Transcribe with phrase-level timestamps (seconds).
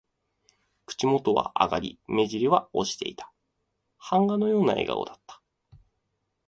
[0.87, 3.31] 口元は上がり、目じりは落ちていた。
[4.09, 5.43] 版画のような笑顔だった。